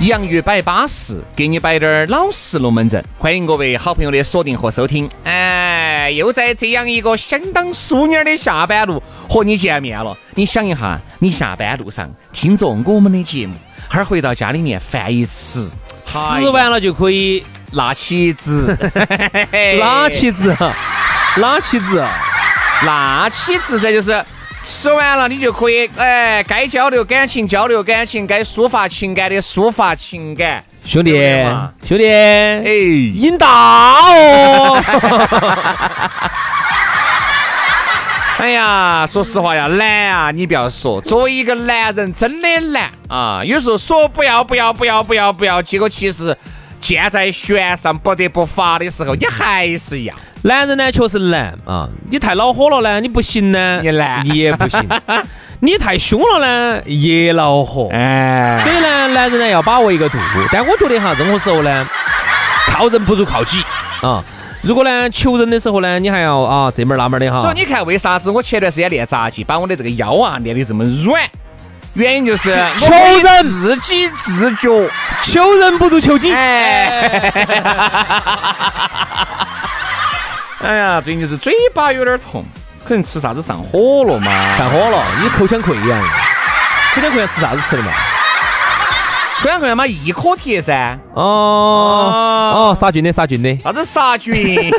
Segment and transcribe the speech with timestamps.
[0.00, 3.02] 洋芋摆巴适，给你摆点儿老实龙门阵。
[3.18, 5.08] 欢迎各位好朋友的锁定和收听。
[5.24, 10.14] 哎，又在这样一个相当淑女的下班路和你见面了。
[10.34, 13.54] 你想一下，你下班路上听着我们的节目，
[13.88, 15.70] 哈儿回到家里面饭一吃，
[16.04, 18.76] 吃完了就可以拿起子，
[19.80, 20.54] 拿起子？
[21.40, 22.04] 拿起子？
[22.84, 24.22] 拿起子，这就是
[24.66, 30.60] 吃完了你就可以，哎，该交流感情交流感情，该抒发情感的抒发情感。
[30.84, 31.12] 兄弟，
[31.84, 32.64] 兄弟，哎，
[33.14, 34.82] 瘾大哦！
[38.38, 40.30] 哎呀，说实话呀，难啊！
[40.32, 43.42] 你不要说，作为一个男人真的难啊！
[43.44, 46.36] 有时候说不要不要不要不要不要，结果其实
[46.80, 50.16] 箭在弦上不得不发的时候，你还是一样。
[50.42, 51.88] 男人呢，确实难啊！
[52.10, 54.80] 你太恼火了呢，你不行呢，也难你也不行；
[55.60, 57.88] 你太凶了呢，也恼火。
[57.92, 60.18] 哎，所以呢，男人呢要把握一个度。
[60.52, 61.88] 但我觉得哈，任何时候呢，
[62.68, 63.62] 靠人不如靠己
[64.02, 64.22] 啊。
[64.62, 67.40] 如果呢求人的时候呢，你还要啊这门儿那门儿的哈。
[67.40, 71.22] 所以你看，为啥子我前段时间练杂技，把我的这个腰啊练得这么软？
[71.96, 74.68] 原因就是求人自己自觉。
[75.22, 76.32] 求人不如求己。
[76.32, 77.32] 哎，
[80.62, 82.44] 哎呀，最近就是嘴巴有点痛，
[82.86, 84.30] 可能吃啥子上火了嘛？
[84.56, 86.00] 上火了，你口腔溃疡，
[86.94, 87.92] 口腔溃疡吃啥子吃的嘛？
[89.46, 90.98] 口腔溃疡嘛，一颗铁噻。
[91.14, 93.56] 哦哦，杀菌的杀菌的。
[93.60, 94.34] 啥子杀菌？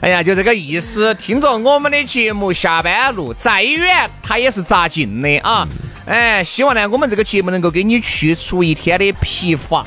[0.00, 1.12] 哎呀，就这个意思。
[1.14, 5.66] 听着我们的节目，下班路再远，它也是扎近的啊。
[6.06, 9.84] 哎，希望呢，我们这个节目能够给你去除一天的疲乏。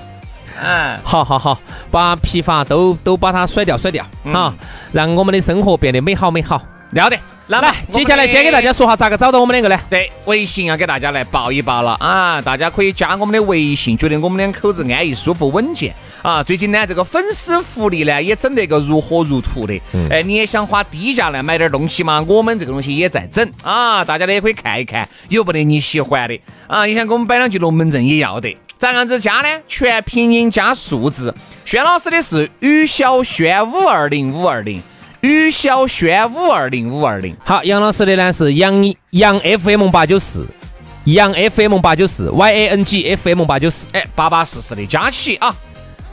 [0.61, 1.57] 嗯，好好好，
[1.89, 4.53] 把疲乏都都把它甩掉甩掉啊，
[4.91, 6.61] 让我们的生活变得美好美好。
[6.91, 7.17] 了得。
[7.51, 9.81] 那么来，接下来先给大家说下咋个找到我们两个呢？
[9.89, 12.39] 对，微信要给大家来报一报了啊！
[12.39, 16.43] 大家可以加我们的微信，觉得我们两口子安逸、舒服、稳健啊。
[16.43, 19.73] 最近呢，这个粉丝福利呢也整得个如火如荼的。
[20.11, 22.23] 哎，你也想花低价来买点东西吗？
[22.27, 26.85] 我们这个东西也在整啊，大家呢也可以看一看，有不得你喜欢的啊？
[26.85, 28.55] 你想给我们摆两句龙门阵也要得。
[28.77, 29.49] 咋样子加呢？
[29.67, 31.33] 全拼音加数字。
[31.65, 34.79] 轩老师的是于小轩五二零五二零。
[35.21, 40.45] 于小轩五二零五二零，好，杨老师的呢是杨杨 FM 八九四，
[41.03, 45.53] 杨 FM 八九四，Y A N G F M 八九四，哎，八八四四的加起啊！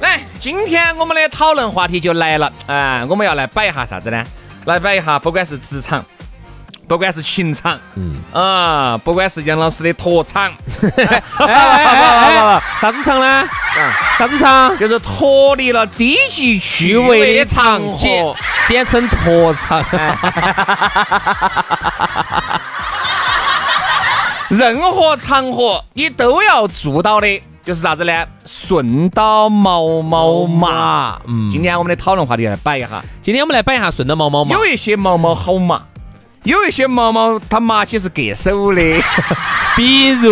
[0.00, 4.24] 来，今天我们的讨论话题就来了，啊，我们要来摆一下啥子呢？
[4.64, 6.04] 来摆一下，不管是职场，
[6.88, 10.52] 不管是情场，嗯啊，不管是杨老师的脱场，
[10.98, 13.44] 哎哎哎，啥子场呢？
[14.18, 14.76] 啥子场？
[14.78, 18.36] 就是脱离了低级趣趣味的场合。
[18.68, 19.84] 简称脱场。
[24.48, 28.24] 任何场合你都要做到的，就是啥子呢？
[28.46, 31.20] 顺到毛毛马。
[31.26, 33.02] 嗯，今天我们的讨论话题来摆一下。
[33.20, 34.52] 今天我们来摆一下顺到毛毛嘛。
[34.52, 35.82] 有一些毛毛好麻，
[36.46, 38.80] 有一些毛毛它麻起是割手的。
[39.74, 40.30] 比如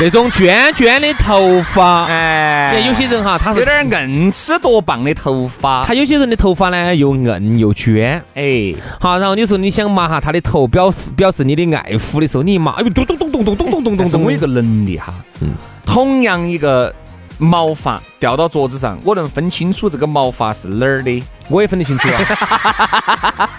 [0.00, 2.82] 那种卷卷的头发，哎。
[2.86, 5.84] 有些人哈，他是有点硬吃多棒的头发。
[5.84, 15.12] 他有些人的头发呢又硬又卷，哎，好，然后你说你想麻哈他的头，表示表示你的爱抚的时候，你一麻，哎呦，咚咚咚咚咚咚咚咚咚是我有个能力哈，
[15.42, 15.50] 嗯，
[15.84, 16.94] 同样一个
[17.38, 21.22] 毛发掉到桌子上，我能分清楚这个毛发是哪儿的。
[21.48, 23.50] 我也分得清楚啊。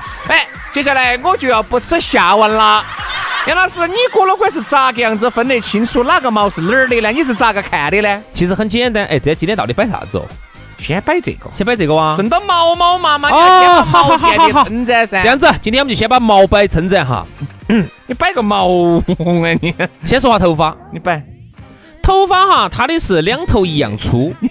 [0.70, 2.84] 哎，接下来我就要不耻下问了。
[3.48, 7.12] 杨老师，你哥老倌是咋个样子分得清楚哪个毛是哪儿的呢？
[7.12, 8.22] 你是咋个看的呢？
[8.32, 10.26] 其实很简单，哎，这今天到底摆啥子哦？
[10.78, 12.16] 先摆这个，先摆这个哇。
[12.16, 15.22] 顺到毛毛嘛嘛，你先把毛好好建立好好称赞噻。
[15.24, 17.26] 这样子，今天我们就先把毛摆称赞哈。
[17.70, 19.04] 嗯你摆个毛啊
[19.62, 19.76] 你！
[20.06, 21.24] 先说下头发，你摆，
[22.02, 24.36] 头发哈，它的是两头一样粗。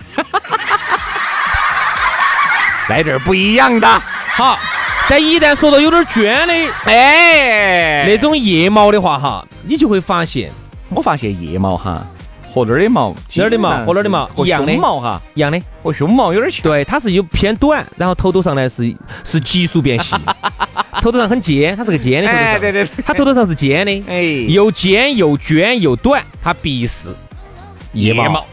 [2.88, 4.02] 来点儿不一样的。
[4.34, 4.58] 好，
[5.10, 6.52] 但一旦说到有点卷的
[6.84, 10.50] 哎，那种腋毛的话哈，你就会发现
[10.90, 12.06] 我发现腋毛哈
[12.52, 14.26] 和那儿的毛，那儿的毛和那儿的毛？
[14.26, 15.60] 和一样的胸毛哈一样的。
[15.82, 16.62] 和胸毛有点像。
[16.62, 18.94] 对，它是有偏短，然后头头上呢是
[19.24, 20.14] 是急速变细，
[21.00, 22.52] 头头上很尖，它是个尖的头头上。
[22.52, 23.04] 哎对对对。
[23.04, 24.22] 它头头上是尖的，哎。
[24.48, 27.14] 又尖又卷又短，它必是
[27.98, 28.44] 腋毛。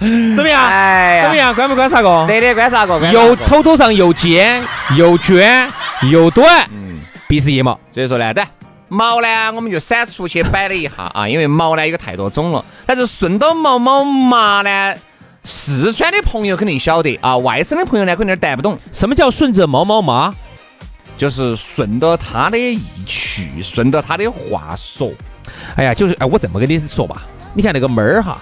[0.00, 0.60] 怎么样？
[0.64, 1.54] 哎呀怎么样？
[1.54, 2.24] 观不观察过？
[2.26, 4.62] 对的，观察过，又过头头上又尖
[4.96, 5.70] 又卷
[6.10, 7.78] 又短，嗯，必是腋毛。
[7.90, 8.44] 所以说呢，对
[8.88, 12.64] 毛呢，我们就删除去摆了一下啊，因为毛呢有太多种了。
[12.84, 14.94] 但是顺到毛毛麻呢，
[15.44, 20.34] 四川的朋友肯定晓得啊，外省的朋友呢可能有点带不懂，什么叫顺着毛毛麻？
[21.16, 25.12] 就是顺着他的意趣，顺着他的话说。
[25.76, 27.22] 哎呀，就是哎，我这么跟你说吧，
[27.54, 28.40] 你看那个猫儿哈，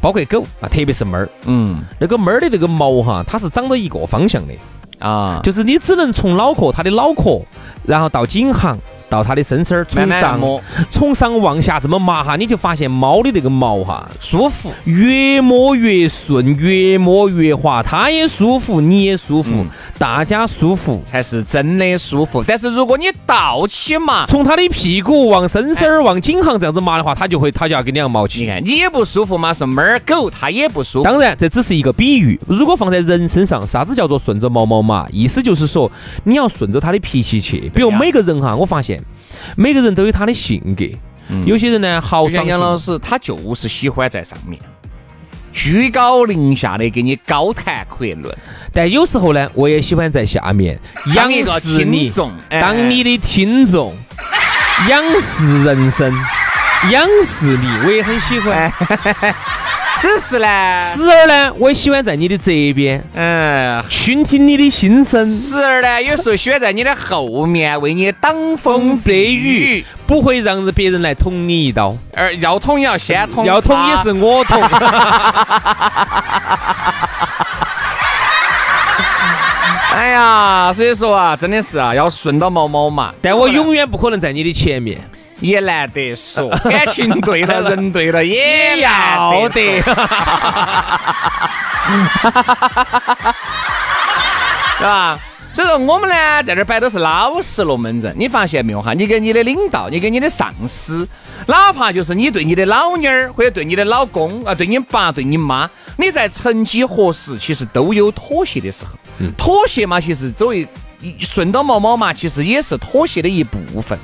[0.00, 1.80] 包括狗啊，特别是猫儿，嗯。
[1.98, 4.54] 那个猫儿的这个毛哈，它是长到一个方向的，
[4.98, 7.40] 啊，就是你只能从脑壳它的脑壳，
[7.84, 8.78] 然后到颈项，
[9.08, 14.72] 到它的身身儿，从上摸从上往下这么麻哈，你就发现猫的这个毛哈，舒服。
[14.84, 19.64] 越摸越顺，越摸越滑，它也舒服，你也舒服，
[19.98, 21.02] 大家舒服。
[21.06, 28.42] 才是真的舒服，但是如果你倒起嘛，从它的屁股往身身儿、往颈行这样子麻的话，它就会，它就要给你要毛起。
[28.42, 31.04] 你看你也不舒服嘛，是猫儿狗它也不舒服。
[31.04, 32.38] 当然，这只是一个比喻。
[32.46, 35.06] 如果放在人身上，啥子叫做顺着毛毛麻？
[35.10, 35.90] 意思就是说，
[36.24, 37.70] 你要顺着他的脾气去。
[37.74, 38.97] 比如每个人哈，我发现
[39.56, 40.84] 每个人都有他的性格。
[41.44, 44.58] 有些人呢豪爽，杨老师，他就是喜欢在上面。
[45.52, 48.36] 居高临下的给你高谈阔论。
[48.72, 50.78] 但有时候呢，我也喜欢在下面。
[51.14, 51.30] 仰
[51.60, 52.10] 视你
[52.48, 53.94] 当你的听众，
[54.88, 56.14] 仰视人生，
[56.90, 58.72] 仰视你，我也很喜欢。
[60.00, 60.46] 只是呢，
[60.94, 65.26] 时而呢，我也喜欢在你的这边嗯，倾听你的心声。
[65.26, 74.12] 时而呢，有时候喜欢在你的后面为你挡风遮雨雨，，不会让别人来捅你一刀，而要捅也要先捅，要捅也是。
[74.12, 74.62] 我捅。
[79.90, 83.12] 哎呀，所以说啊，真的是啊，要顺到毛毛嘛。
[83.20, 85.00] 但我永远不可能在你的前面，
[85.40, 89.82] 也难得说，感情对了，人对了，也要得得。
[94.78, 95.18] 是吧？
[95.52, 98.14] 所以说我们呢，在这儿摆都是老实龙门阵。
[98.16, 98.94] 你发现没有哈？
[98.94, 101.08] 你跟你的领导，你跟你的上司，
[101.46, 108.92] 哪怕就是你对你的老妞儿，或者对你的老公啊，对你爸、对你妈，你在曾几何时，其实都有妥协的时候。
[109.36, 110.64] 妥协嘛，其实作为
[111.18, 113.98] 顺到毛毛嘛，其实也是妥协的一部分。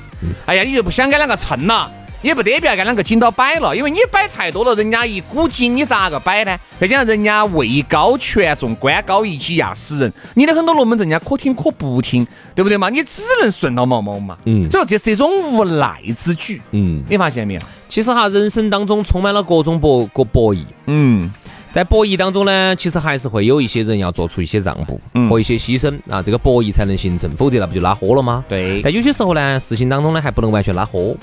[0.47, 1.91] 哎呀，你就不想跟两个称了。
[2.23, 6.59] 也不得不要跟两个紧到摆了，因为你摆太多了，人家一股劲，你咋个摆呢？
[6.81, 12.89] 再加上人家位高权重，官高一级压死人，你的很多龙门阵，人家可听可不听，对不对嘛？
[12.89, 14.39] 你只能顺到毛毛嘛。
[14.47, 16.63] 嗯所以说这是一种无奈之举。
[16.71, 17.61] 嗯，你发现没有？
[17.91, 20.65] 其实哈，人生当中充满了各种博各博弈。
[20.87, 21.31] 嗯，
[21.75, 28.45] 在博弈当中呢，其实还是会有一些人要做出一些让步嗯和一些牺牲啊，这个博弈才能形成，否则那不就拉豁了吗？
[28.49, 31.17] 对但有些时候呢，事情当中呢还不能完全拉豁，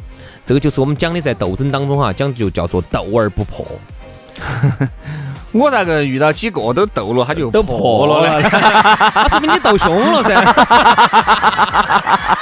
[0.45, 3.65] 这个就是我们讲的在斗争当中哈，讲究叫做斗而不破，
[5.53, 8.41] 我那个遇到几个都斗了，他就都破破了呢。
[8.41, 8.49] 了，
[9.15, 10.35] 那说明你斗凶了噻。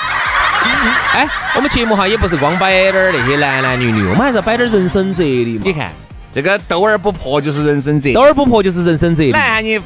[1.14, 5.62] 哎，我们节目哈也不是光摆点儿那些男男女女，我们还是要摆点儿人生哲理嘛。
[5.64, 5.92] 你看
[6.32, 8.22] 这个斗而不破就是人生哲斗。
[8.22, 9.32] 而不破就是人生哲理。
[9.32, 9.80] 来，你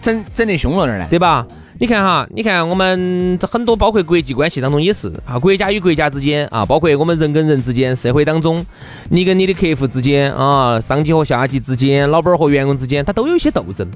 [0.00, 1.06] 整整得凶了点儿呢？
[1.10, 1.46] 对吧？
[1.80, 8.66] 你看哈，你看我们这很多，包括国际关系当中也是啊，国家与国家之间啊，包括我们人跟人之间，社会当中，
[9.10, 13.88] 你跟你的客户之间啊，上级和下级之间，老板和员工之间，他都有一些斗争。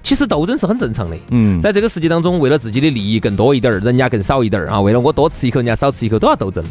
[0.00, 6.64] 其实斗争是很正常的，嗯在这个世界当中，为了自己的利益更多一点儿，人家更少一点儿啊，为了我多吃一口，人家少吃一口，都要斗争。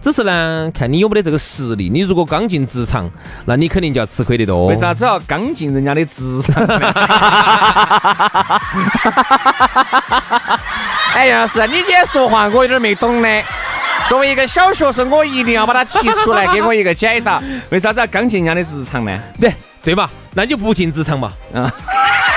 [0.00, 1.90] 只是呢，看你有没得这个实力。
[1.92, 3.10] 你如果刚进职场，
[3.46, 4.66] 那你肯定就要吃亏得多。
[4.66, 6.64] 为啥子要刚进人家的职场？
[11.14, 13.28] 哎，杨老师，你今天说话我有点没懂呢。
[14.08, 17.42] 作为一个小学生，我一定要把它提出来，给我一个解答。
[17.70, 19.18] 为啥子要刚进人家的职场呢？
[19.40, 19.52] 对
[19.82, 20.08] 对吧？
[20.34, 21.70] 那你就不进职场嘛，啊，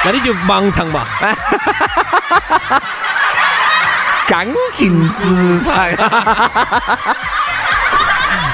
[0.03, 1.05] 那你就盲场嘛。
[4.27, 5.75] 刚劲直肠。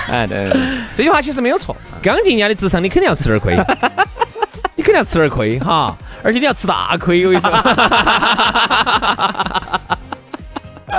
[0.11, 0.59] 哎，对，对
[0.95, 1.75] 这句话其实没有错。
[2.01, 3.55] 刚进人家的职场，你肯定要吃点儿亏，
[4.75, 7.51] 你肯定要吃点儿亏哈，而且你要吃大亏，我跟你说。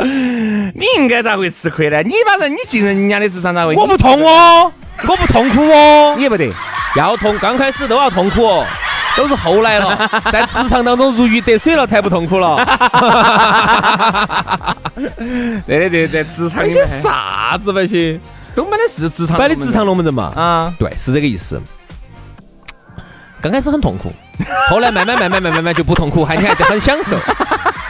[0.75, 2.03] 你应该咋会吃亏呢？
[2.03, 3.75] 你把人你进人家的职场咋会？
[3.75, 4.71] 我不痛哦，
[5.09, 6.53] 我不痛苦哦，你也不得。
[6.95, 8.67] 要痛，刚开始都要痛苦哦，
[9.17, 9.97] 都是后来了，
[10.31, 12.65] 在职场当中如鱼得水了才不痛苦了。
[15.67, 18.19] 对对对对，职场那些啥子那些，
[18.55, 20.33] 都买的是职场，买的职场龙门阵嘛。
[20.35, 21.61] 啊，对，是这个意思。
[23.41, 24.13] 刚开始很痛苦，
[24.69, 27.17] 后来慢慢慢慢慢慢慢就不痛苦， 还你还很享受。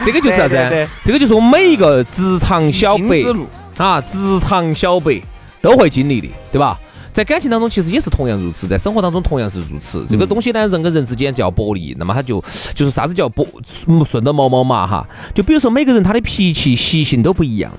[0.05, 0.87] 这个就是啥子？
[1.03, 3.17] 这个就是我们每一个职场小白
[3.77, 5.21] 啊，职场小白
[5.61, 6.77] 都会经历的，对吧？
[7.11, 10.05] 在感情当中，其实也是同样如此，在生活当中同样是如此。
[10.07, 13.45] 这个东西呢，人跟人之间叫博弈，那么它就就是啥子叫薄
[14.05, 15.07] 顺着毛毛嘛哈。
[15.33, 17.71] 就比如说每个人他的脾气习性都不一样，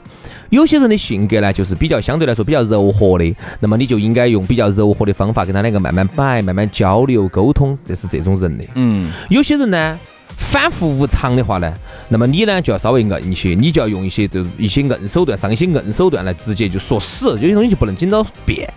[0.50, 8.64] 有些人的性格呢，就是比较相对来说比较柔和的，那么你就应该用比较柔和的方法跟他两个慢慢摆、慢慢交流沟通，这是这种人的。
[8.74, 9.98] 嗯，有些人呢，
[10.40, 11.72] 反复无常的话呢，
[12.08, 18.68] 那么你呢就要稍微硬一些，你就要用一些这一些硬手段，上一些硬手段来直接就说死，有些东西就不能紧到变。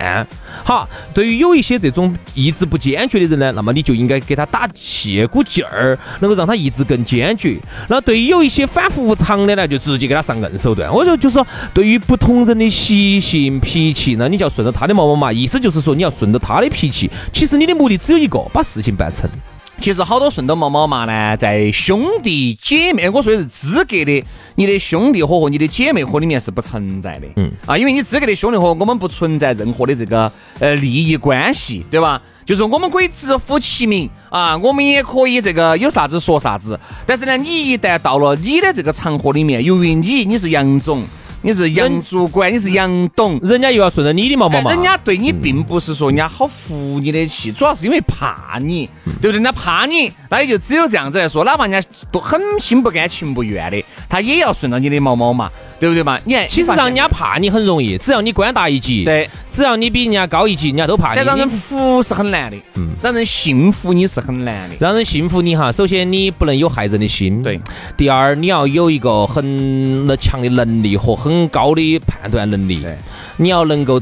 [0.62, 7.58] 好，对于有一些这种意志不坚决的人呢，那么你就应该给他打气鼓劲儿，能够让他意志更坚决。
[7.88, 10.92] 那对于有一些反复无常的呢，就直接给他上硬手段。
[10.92, 17.10] 我就就说，对于不同人的习性脾气呢，你就要顺着他的毛毛嘛，意思就是说你要顺着他的脾气。
[17.32, 19.28] 其实你的目的只有一个，把事情办成。
[19.84, 24.24] 其实好多顺德毛毛嘛呢，在兄弟姐妹，我说的是资格的，
[24.54, 27.26] 你的兄弟伙和你的姐妹伙里面是不存在的。
[27.36, 32.22] 嗯啊，因为你资格的兄弟伙，我们不存在任何的这个呃利益关系，对吧？
[32.46, 36.80] 就是我们可以直呼其名啊，我们也可以这个有啥子说啥子。
[37.04, 41.02] 但是呢，你一旦到了你的这个场合里面，由于你你是杨总，
[41.44, 49.32] 你是杨主管，你是杨董，人家又要顺着你的毛毛人家对你并不是说人家好服你的气，主要是因为怕你，对不对？
[49.32, 56.18] 人家怕你，那也就只有这样子来说，哪怕人家都很心不甘情不愿的，他也要顺着你的毛毛嘛，对不对嘛？
[56.24, 61.16] 你看，其实让人家怕你很容易，只要你官大一级，对，只要你比人家高一级，人家都怕你。
[61.16, 64.76] 但让人服是很难的，嗯，让人信服你是很难的。
[64.80, 67.60] 让人信服你哈，首先你不能有害人的心，对。
[67.98, 72.86] 第二，你要有一个很强的能力和很高的判断能力，
[73.36, 74.00] 你要能够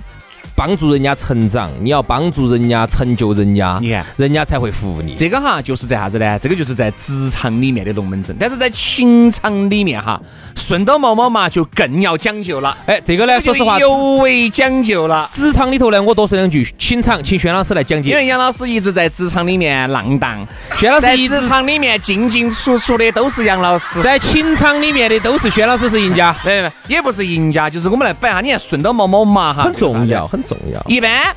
[0.54, 5.14] 帮助人家成长，你要帮助人家成就人家，你看人家才会服你。
[5.14, 6.38] 这个哈，就是在啥子呢？
[6.38, 10.20] 这个就是在职场里面的龙门阵，但是在情场里面哈，
[10.54, 12.76] 顺到毛毛嘛，就更要讲究了。
[12.86, 15.28] 哎，这个呢，说实话，尤为讲究了。
[15.32, 18.16] 职场里头呢，我多说两句，情场请轩老师来讲解因。
[18.16, 24.02] 为杨老师一直在职场里面浪荡，轩老师在一直职场里面进进出出的都是杨老师。
[24.02, 30.82] 在情场里面的都是轩老师是赢家，没没，也不是赢家，就是我们来摆下，你看顺到毛毛嘛哈，很重要，就是很重要。
[30.88, 31.34] 一般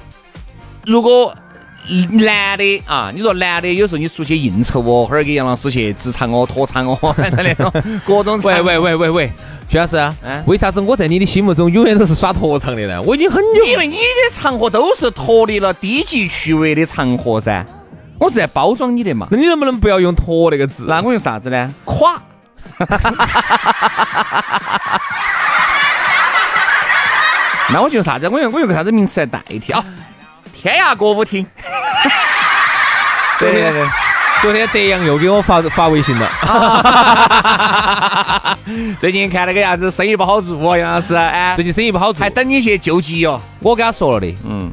[0.86, 1.34] 如果
[2.12, 7.72] 男的啊，你说男的有时候你出去应酬哦，或者给杨老师去职场哦、拖场哦，那种
[8.06, 9.32] 各种喂喂喂喂喂，
[9.70, 13.00] 徐老师，嗯为啥子我在你的心目中永远都是耍拖场的呢？
[13.04, 17.64] 我已经很久因为你的场合都是脱离了低级趣味的场合噻，
[18.20, 19.28] 我是在包装你的嘛。
[19.30, 20.86] 那你能不能不要用“拖”那个字？
[20.90, 21.72] 那我用啥子呢？
[21.86, 22.20] 垮。
[27.72, 28.28] 那我就用啥子？
[28.30, 29.84] 我用我用个啥子名词来代替啊？
[30.54, 31.46] 天涯歌舞厅。
[33.38, 33.88] 对对对
[34.42, 36.30] 昨天德阳又给我发发微信了，
[39.00, 43.42] 最近看那个样子，生意不好做哦，杨老师，哎最，近生意不好做还，等你去救急哦。
[43.60, 44.72] 我跟他说了的，嗯，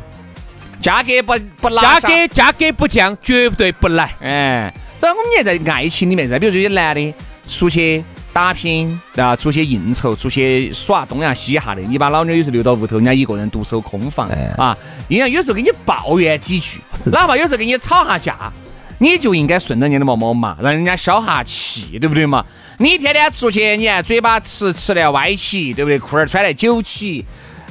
[0.81, 4.11] 价格不不拉价格价格不降，绝对不来。
[4.21, 7.15] 哎，所以我们也在爱情里面噻，比如这些男的
[7.49, 14.77] 出去打拼啊，出去应酬，出去耍东呀西哈的，你把老妞有时候留到屋头，人家一个人独守空房哎啊，
[15.09, 16.81] 人家有时候给你抱怨几句，
[17.13, 18.53] 哪怕有时候给你吵下架。
[18.99, 22.45] 你就应该顺着人家的毛毛嘛，让人家消下气，对不对嘛？
[22.79, 25.99] 你天天出去，你看嘴巴吃吃的歪起，对不对？
[25.99, 27.25] 裤儿穿的久起，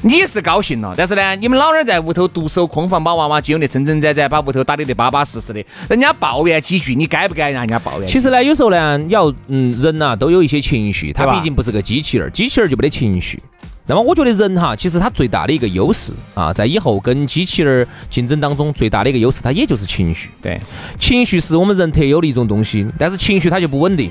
[0.03, 8.07] 你是高兴了，但是呢，你们老人在屋头独守空房，把娃娃接得真真展展，把屋头打理得巴巴适适的，人家抱怨几句，你该不该让人家抱怨？
[8.07, 13.39] 其实呢，有时候呢，你要嗯，人呐、都有一些情绪，他毕竟不是个机器人儿，机器人儿就没得情绪。
[13.85, 20.31] 那么我觉得人哈，其实他最大的一个优势啊，在以后跟机器人儿竞争当中，最大的一个优势，它也就是情绪。
[20.41, 20.59] 对，
[20.99, 24.09] 情绪是我们人特有的一种东西，但是情绪它就不稳定。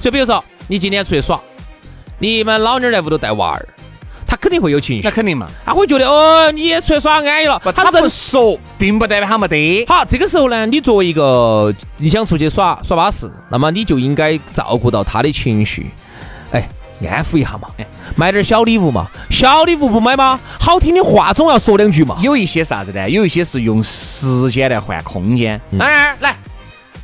[0.00, 1.38] 就比如说，你今天出去耍，
[2.18, 3.68] 你们老妞儿在屋头带娃儿，
[4.28, 5.46] 他肯定会有情绪那，肯定嘛。
[5.64, 9.86] 他会觉得哦，你也出来耍安逸了，不，他人不说，并不代表他没得。
[9.86, 15.90] 好，这个时候呢，你作为一个你想出去耍耍巴适，那么你就应该照顾到他的情绪。
[16.52, 16.68] 哎，
[17.10, 17.70] 安抚一下嘛，
[18.16, 20.38] 买点小礼物嘛，小礼物不买吗？
[20.60, 22.18] 好听的话总要说两句嘛。
[22.20, 23.08] 有一些啥子呢？
[23.08, 25.58] 有一些是用时间来换空间。
[25.78, 26.36] 当然，来，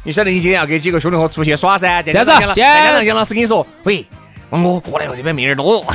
[0.02, 2.02] 你晓得你今天要跟几个兄弟伙出去耍噻？
[2.02, 4.04] 这样子，再加上杨老师跟你说，喂，
[4.62, 5.84] 我过来我这边没人多。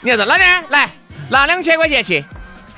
[0.00, 0.64] 你看这哪点？
[0.70, 0.88] 来
[1.28, 2.20] 拿两千块钱去，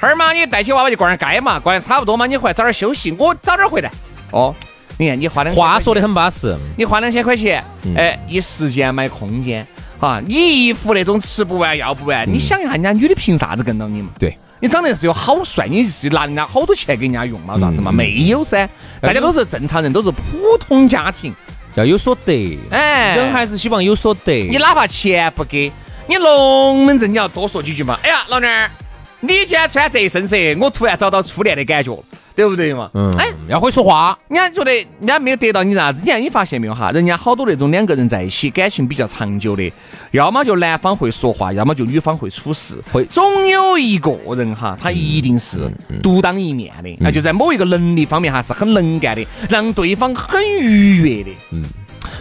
[0.00, 3.90] 哈儿嘛，你带起娃娃去逛下街嘛，逛的差不多嘛，你回来早点休息，我早点回来。
[4.30, 4.54] 哦，
[4.98, 7.62] 你看你花两话说的很巴适，你花两千块钱，
[7.96, 9.66] 哎，一时间买空间，
[10.00, 10.34] 哈，你
[10.66, 14.10] 衣服那种吃不完要不完，你想一下，人家女的凭啥子跟到你嘛？
[14.18, 17.58] 对，你长得是有好帅，你是拿人家好多钱给人家用嘛？
[17.58, 17.90] 啥子嘛？
[17.90, 18.68] 没有噻，
[19.00, 21.34] 大家都是正常人，都是普通家庭，
[21.74, 24.48] 要有所得，哎，人还是希望有所得。
[24.48, 25.70] 你哪怕钱不给。
[26.08, 27.98] 你龙门阵你要多说几句嘛？
[28.00, 28.70] 哎呀，老娘儿，
[29.18, 32.88] 你今天穿这身色，我突然找到初恋的感觉了，对不对嘛？
[32.94, 34.16] 嗯，哎，要会说话。
[34.28, 36.00] 人家觉得人家没有得到你啥子？
[36.04, 36.92] 你看你发现没有哈？
[36.92, 39.72] 人家好多那种两个人在一起感情比较长久的，
[40.12, 45.68] 要么就男方会说话，要么就女方会处事，会总有一个人哈，他一定是
[46.04, 51.30] 独当一面的，那就在某一个能力方面哈是很能干的，让对方很愉悦的。
[51.50, 51.64] 嗯。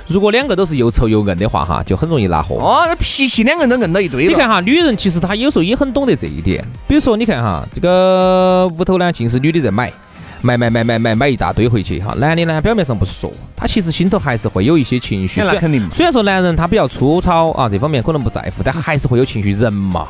[0.07, 2.57] 如果两个都是又臭又硬的话，哈，就很容易拉货。
[2.57, 6.63] 哦，那脾气两个人都硬到一堆你看哈，女人其实她有时候也很懂得这一点。
[6.87, 9.91] 比如说，你看哈，这个屋头呢，尽是女的在买，
[10.41, 12.13] 买买买买买买一大堆回去哈。
[12.19, 15.41] 男的呢，表面上不说，他其实心头还是会有一些情绪。
[15.41, 15.89] 那肯定。
[15.89, 19.53] 虽然说男人他比较粗糙啊，这方面可能不在乎，但还是会有情绪。
[19.53, 20.09] 人嘛，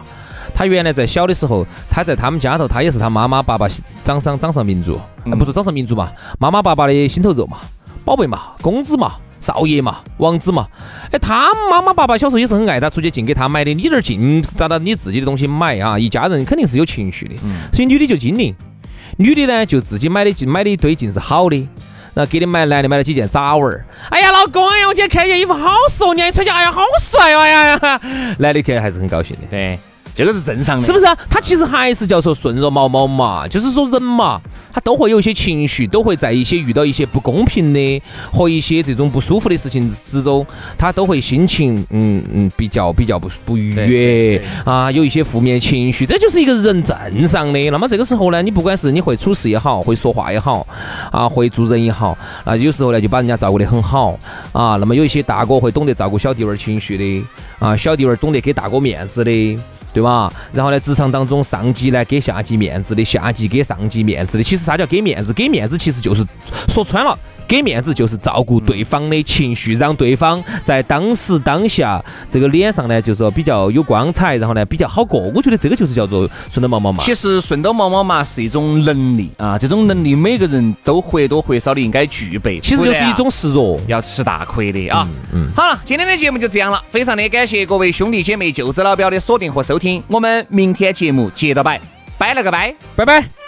[0.53, 3.65] 他原来在小的时候，他在他们家头，他也是他妈妈爸爸
[4.03, 4.99] 掌上掌上明珠，
[5.39, 7.59] 不是掌上明珠嘛，妈妈爸爸的心头肉嘛，
[8.03, 9.13] 宝贝嘛，公子嘛。
[9.45, 10.67] 少爷嘛，王子嘛，
[11.11, 17.35] 哎，他妈妈爸爸小时候也是很爱他，出去净给他买的，你这儿进达到你自己的东西买啊，一家人肯定是有情绪的，
[17.71, 18.55] 所以女的就精灵，
[19.17, 21.57] 女的呢就自己买的净买的一堆尽是好的，
[22.15, 28.01] 然后给你买男的买了几件杂玩儿，哎呀老公，哎呀我今天看件衣服好适合你，穿起哎呀好帅哦，哎呀，
[28.39, 29.77] 男的看还是很高兴的，对。
[30.15, 31.15] 这个是正常的，是不是啊？
[31.29, 34.39] 他其实还是叫做顺着毛毛嘛，就是说人嘛，
[34.73, 40.45] 他都会有一些情绪，都会在一些遇到一些不公平的和一些这种不舒服的事情之中，
[40.77, 47.69] 他都会心情嗯嗯比较比较不不愉悦啊，有一些负面情绪，这就是一个人正常的。
[47.69, 50.65] 那么这个时候呢，你不管是你会处事也好，会说话也好
[51.11, 54.17] 啊，会做人也好，啊有时候呢就把人家照顾得很好
[54.53, 54.77] 啊。
[54.77, 57.25] 那么有一些大哥会懂得照顾小弟娃儿情绪的
[57.59, 59.59] 啊，小弟娃儿懂得给大哥面子的。
[59.95, 60.29] 对吧？
[60.51, 65.31] 然后呢，职场当中上级呢给下级面子的，下级给上级面子的，其实啥叫给面子？
[65.31, 66.21] 给面子其实就是
[66.67, 67.17] 说穿了。
[67.47, 75.21] 给面子就是照顾对方的情绪，让对方在当时当下这个脸上呢，就是说比较有光彩，然后呢比较好过。
[75.35, 77.03] 我觉得这个就是叫做顺兜毛毛嘛。
[77.03, 82.59] 其实顺兜毛毛嘛是一种能力啊，这种能力每个人都或多或少的应该具备。
[82.59, 85.07] 其实就是一种示弱，要吃大亏的啊。
[85.31, 85.47] 嗯。
[85.55, 91.79] 好了，今天的节目就这样了，非常的感谢各位兄弟姐妹、舅子老表的锁定和收听，我们明天节目接着摆，
[92.17, 93.44] 拜了个拜，拜拜。